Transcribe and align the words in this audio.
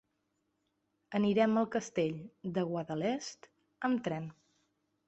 Anirem 1.19 1.53
al 1.61 1.69
Castell 1.75 2.17
de 2.57 2.67
Guadalest 2.73 3.51
amb 3.93 4.07
tren. 4.11 4.29